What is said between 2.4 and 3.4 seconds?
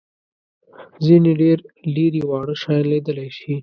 شیان لیدلای